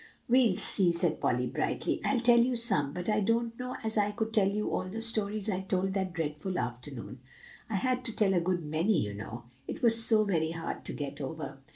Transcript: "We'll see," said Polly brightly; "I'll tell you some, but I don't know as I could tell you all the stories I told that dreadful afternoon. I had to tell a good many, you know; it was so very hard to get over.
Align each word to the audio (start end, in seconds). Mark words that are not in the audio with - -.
"We'll 0.27 0.55
see," 0.55 0.91
said 0.91 1.21
Polly 1.21 1.45
brightly; 1.45 2.01
"I'll 2.03 2.21
tell 2.21 2.39
you 2.43 2.55
some, 2.55 2.91
but 2.91 3.07
I 3.07 3.19
don't 3.19 3.59
know 3.59 3.75
as 3.83 3.99
I 3.99 4.09
could 4.09 4.33
tell 4.33 4.49
you 4.49 4.71
all 4.71 4.85
the 4.89 4.99
stories 4.99 5.47
I 5.47 5.61
told 5.61 5.93
that 5.93 6.13
dreadful 6.13 6.57
afternoon. 6.57 7.19
I 7.69 7.75
had 7.75 8.03
to 8.05 8.11
tell 8.11 8.33
a 8.33 8.41
good 8.41 8.63
many, 8.65 8.99
you 8.99 9.13
know; 9.13 9.43
it 9.67 9.83
was 9.83 10.03
so 10.03 10.23
very 10.23 10.49
hard 10.53 10.85
to 10.85 10.93
get 10.93 11.21
over. 11.21 11.59